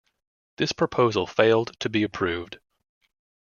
This 0.57 0.71
proposal 0.71 1.27
failed 1.27 1.79
to 1.81 1.87
be 1.87 2.01
approved. 2.01 2.57